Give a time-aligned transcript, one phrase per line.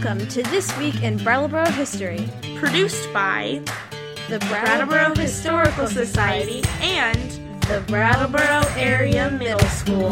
[0.00, 3.60] Welcome to This Week in Brattleboro History, produced by
[4.28, 7.32] the Brattleboro Historical Society and
[7.62, 10.08] the Brattleboro Area Middle School.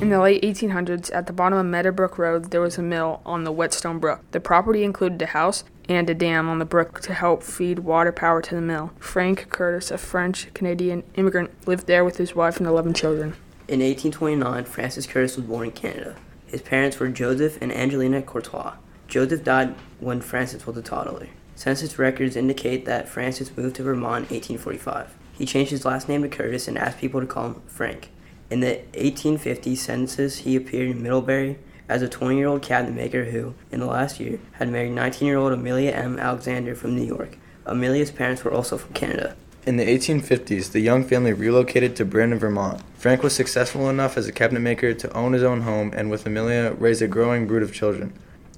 [0.00, 3.44] In the late 1800s, at the bottom of Meadowbrook Road, there was a mill on
[3.44, 4.22] the Whetstone Brook.
[4.30, 8.10] The property included a house and a dam on the brook to help feed water
[8.10, 8.92] power to the mill.
[8.98, 13.34] Frank Curtis, a French Canadian immigrant, lived there with his wife and 11 children.
[13.68, 16.16] In 1829, Francis Curtis was born in Canada.
[16.52, 18.74] His parents were Joseph and Angelina Courtois.
[19.08, 21.28] Joseph died when Francis was a toddler.
[21.54, 25.16] Census records indicate that Francis moved to Vermont in 1845.
[25.32, 28.10] He changed his last name to Curtis and asked people to call him Frank.
[28.50, 33.24] In the 1850 census, he appeared in Middlebury as a 20 year old cabinet maker
[33.24, 36.18] who, in the last year, had married 19 year old Amelia M.
[36.18, 37.38] Alexander from New York.
[37.64, 39.36] Amelia's parents were also from Canada.
[39.64, 42.82] In the 1850s, the young family relocated to Brandon, Vermont.
[42.96, 46.26] Frank was successful enough as a cabinet maker to own his own home and, with
[46.26, 48.12] Amelia, raise a growing brood of children.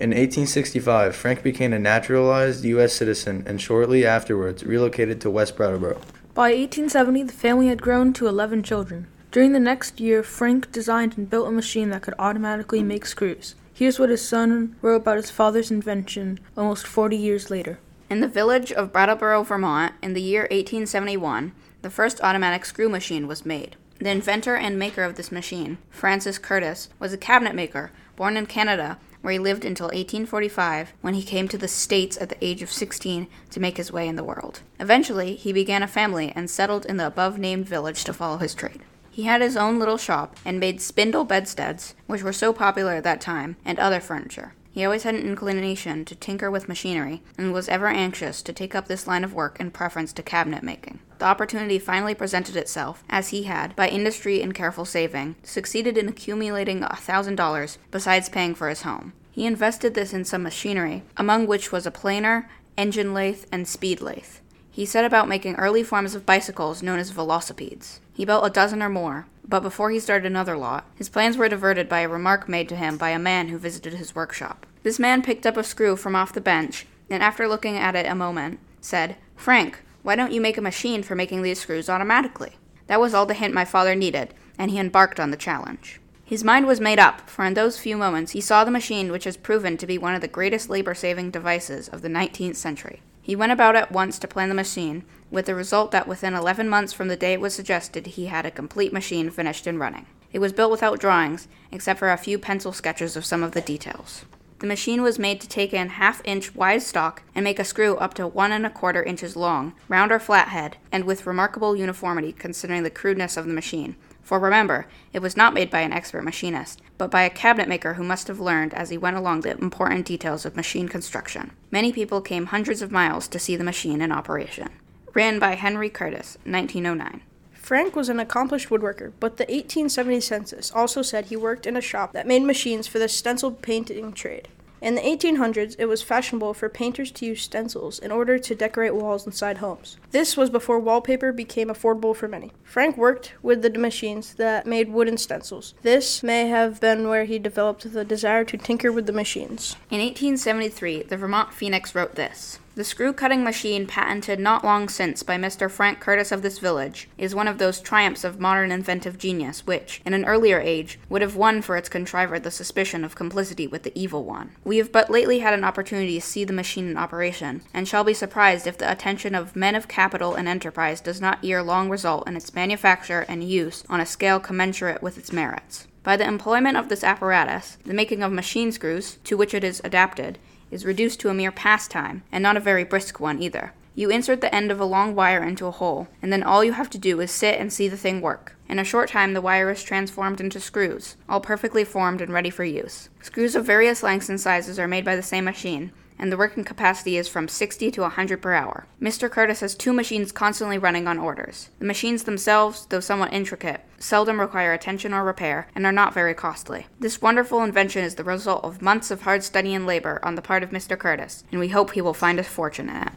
[0.00, 2.94] In 1865, Frank became a naturalized U.S.
[2.94, 6.00] citizen and shortly afterwards relocated to West Brattleboro.
[6.34, 9.06] By 1870, the family had grown to 11 children.
[9.30, 13.54] During the next year, Frank designed and built a machine that could automatically make screws.
[13.72, 17.78] Here's what his son wrote about his father's invention almost 40 years later.
[18.10, 23.28] In the village of Brattleboro, Vermont, in the year 1871, the first automatic screw machine
[23.28, 23.76] was made.
[23.98, 28.46] The inventor and maker of this machine, Francis Curtis, was a cabinet maker born in
[28.46, 32.62] Canada, where he lived until 1845 when he came to the States at the age
[32.62, 34.62] of 16 to make his way in the world.
[34.80, 38.54] Eventually, he began a family and settled in the above named village to follow his
[38.54, 38.80] trade.
[39.10, 43.04] He had his own little shop and made spindle bedsteads, which were so popular at
[43.04, 44.54] that time, and other furniture.
[44.78, 48.76] He always had an inclination to tinker with machinery and was ever anxious to take
[48.76, 51.00] up this line of work in preference to cabinet making.
[51.18, 56.08] The opportunity finally presented itself, as he had, by industry and careful saving, succeeded in
[56.08, 59.14] accumulating a thousand dollars besides paying for his home.
[59.32, 64.00] He invested this in some machinery, among which was a planer, engine lathe, and speed
[64.00, 64.36] lathe.
[64.70, 67.98] He set about making early forms of bicycles known as velocipedes.
[68.18, 71.48] He built a dozen or more, but before he started another lot, his plans were
[71.48, 74.66] diverted by a remark made to him by a man who visited his workshop.
[74.82, 78.06] This man picked up a screw from off the bench, and after looking at it
[78.06, 82.56] a moment, said, Frank, why don't you make a machine for making these screws automatically?
[82.88, 86.00] That was all the hint my father needed, and he embarked on the challenge.
[86.24, 89.24] His mind was made up, for in those few moments he saw the machine which
[89.26, 93.00] has proven to be one of the greatest labor saving devices of the 19th century.
[93.28, 96.66] He went about at once to plan the machine, with the result that within 11
[96.66, 100.06] months from the day it was suggested, he had a complete machine finished and running.
[100.32, 103.60] It was built without drawings, except for a few pencil sketches of some of the
[103.60, 104.24] details.
[104.60, 107.96] The machine was made to take in half inch wide stock and make a screw
[107.96, 111.76] up to one and a quarter inches long, round or flat head, and with remarkable
[111.76, 113.96] uniformity considering the crudeness of the machine,
[114.28, 117.94] for remember, it was not made by an expert machinist, but by a cabinet maker
[117.94, 121.52] who must have learned as he went along the important details of machine construction.
[121.70, 124.68] Many people came hundreds of miles to see the machine in operation.
[125.14, 127.22] Ran by Henry Curtis, 1909.
[127.54, 131.80] Frank was an accomplished woodworker, but the 1870 census also said he worked in a
[131.80, 134.48] shop that made machines for the stencil painting trade.
[134.80, 138.94] In the 1800s, it was fashionable for painters to use stencils in order to decorate
[138.94, 139.96] walls inside homes.
[140.12, 142.52] This was before wallpaper became affordable for many.
[142.62, 145.74] Frank worked with the machines that made wooden stencils.
[145.82, 149.76] This may have been where he developed the desire to tinker with the machines.
[149.90, 152.58] In 1873, the Vermont Phoenix wrote this.
[152.78, 155.68] The screw cutting machine, patented not long since by Mr.
[155.68, 160.00] Frank Curtis of this village, is one of those triumphs of modern inventive genius which,
[160.06, 163.82] in an earlier age, would have won for its contriver the suspicion of complicity with
[163.82, 164.52] the evil one.
[164.62, 168.04] We have but lately had an opportunity to see the machine in operation, and shall
[168.04, 171.90] be surprised if the attention of men of capital and enterprise does not ere long
[171.90, 175.88] result in its manufacture and use on a scale commensurate with its merits.
[176.04, 179.80] By the employment of this apparatus, the making of machine screws, to which it is
[179.82, 180.38] adapted,
[180.70, 183.72] is reduced to a mere pastime, and not a very brisk one either.
[183.94, 186.72] You insert the end of a long wire into a hole, and then all you
[186.72, 188.54] have to do is sit and see the thing work.
[188.68, 192.50] In a short time, the wire is transformed into screws, all perfectly formed and ready
[192.50, 193.08] for use.
[193.22, 196.64] Screws of various lengths and sizes are made by the same machine, and the working
[196.64, 198.86] capacity is from 60 to 100 per hour.
[199.00, 199.30] Mr.
[199.30, 201.70] Curtis has two machines constantly running on orders.
[201.78, 206.34] The machines themselves, though somewhat intricate, seldom require attention or repair, and are not very
[206.34, 206.86] costly.
[206.98, 210.42] This wonderful invention is the result of months of hard study and labor on the
[210.42, 210.98] part of Mr.
[210.98, 213.12] Curtis, and we hope he will find a fortune in it.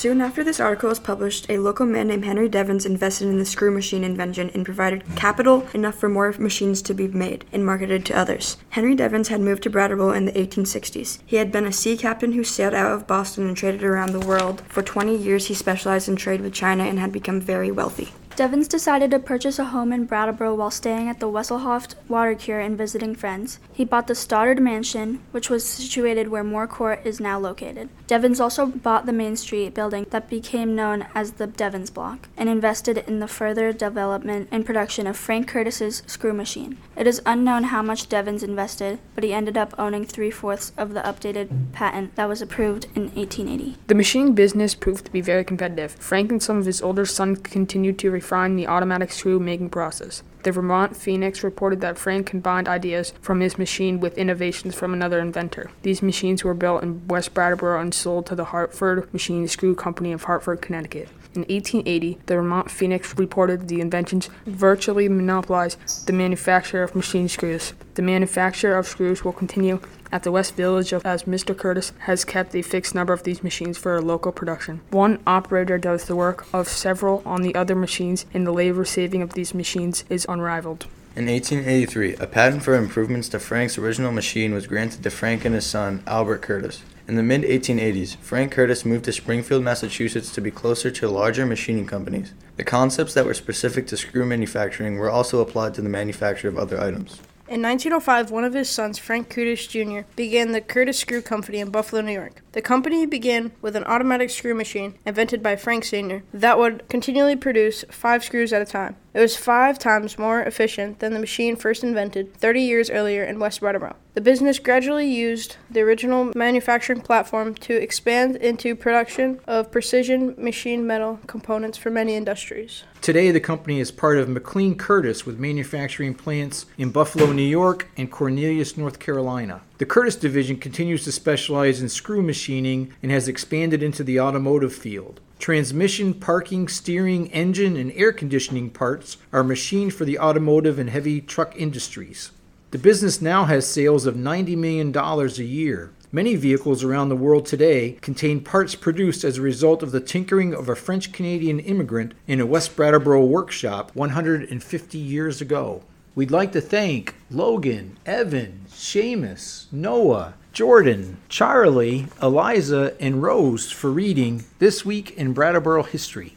[0.00, 3.44] Soon after this article was published, a local man named Henry Devens invested in the
[3.44, 8.06] screw machine invention and provided capital enough for more machines to be made and marketed
[8.06, 8.56] to others.
[8.70, 11.18] Henry Devens had moved to Brattleboro in the 1860s.
[11.26, 14.26] He had been a sea captain who sailed out of Boston and traded around the
[14.26, 14.62] world.
[14.70, 18.14] For 20 years, he specialized in trade with China and had become very wealthy.
[18.40, 22.58] Devens decided to purchase a home in Brattleboro while staying at the Wesselhoeft water cure
[22.58, 23.58] and visiting friends.
[23.70, 27.90] He bought the Stoddard Mansion, which was situated where Moore Court is now located.
[28.06, 32.48] Devens also bought the Main Street building that became known as the Devens Block and
[32.48, 36.78] invested in the further development and production of Frank Curtis's screw machine.
[36.96, 40.94] It is unknown how much Devens invested, but he ended up owning three fourths of
[40.94, 43.76] the updated patent that was approved in 1880.
[43.88, 45.92] The machine business proved to be very competitive.
[45.92, 50.22] Frank and some of his older sons continued to the automatic screw making process.
[50.44, 55.18] The Vermont Phoenix reported that Frank combined ideas from his machine with innovations from another
[55.18, 55.70] inventor.
[55.82, 60.12] These machines were built in West Brattleboro and sold to the Hartford Machine Screw Company
[60.12, 61.08] of Hartford, Connecticut.
[61.34, 67.72] In 1880, the Vermont Phoenix reported the inventions virtually monopolized the manufacture of machine screws.
[67.94, 69.80] The manufacture of screws will continue
[70.12, 71.56] at the West Village as Mr.
[71.56, 74.80] Curtis has kept a fixed number of these machines for local production.
[74.90, 79.22] One operator does the work of several on the other machines, and the labor saving
[79.22, 80.86] of these machines is unrivaled.
[81.16, 85.54] In 1883, a patent for improvements to Frank's original machine was granted to Frank and
[85.54, 86.82] his son, Albert Curtis.
[87.08, 91.44] In the mid 1880s, Frank Curtis moved to Springfield, Massachusetts to be closer to larger
[91.44, 92.32] machining companies.
[92.56, 96.56] The concepts that were specific to screw manufacturing were also applied to the manufacture of
[96.56, 97.20] other items.
[97.50, 101.70] In 1905, one of his sons, Frank Curtis Jr., began the Curtis Screw Company in
[101.70, 102.42] Buffalo, New York.
[102.52, 106.24] The company began with an automatic screw machine invented by Frank Sr.
[106.34, 108.96] that would continually produce five screws at a time.
[109.14, 113.38] It was five times more efficient than the machine first invented 30 years earlier in
[113.38, 113.94] West Brattleboro.
[114.14, 120.84] The business gradually used the original manufacturing platform to expand into production of precision machine
[120.84, 122.82] metal components for many industries.
[123.00, 127.88] Today, the company is part of McLean Curtis with manufacturing plants in Buffalo, New York,
[127.96, 129.62] and Cornelius, North Carolina.
[129.80, 134.74] The Curtis division continues to specialize in screw machining and has expanded into the automotive
[134.74, 135.22] field.
[135.38, 141.22] Transmission, parking, steering, engine, and air conditioning parts are machined for the automotive and heavy
[141.22, 142.30] truck industries.
[142.72, 145.92] The business now has sales of $90 million a year.
[146.12, 150.52] Many vehicles around the world today contain parts produced as a result of the tinkering
[150.52, 155.84] of a French Canadian immigrant in a West Brattleboro workshop 150 years ago.
[156.16, 164.44] We'd like to thank Logan, Evan, Seamus, Noah, Jordan, Charlie, Eliza, and Rose for reading
[164.58, 166.34] This Week in Brattleboro History.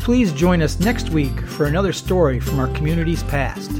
[0.00, 3.70] Please join us next week for another story from our community's past.